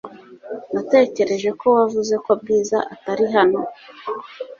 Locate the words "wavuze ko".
1.77-2.31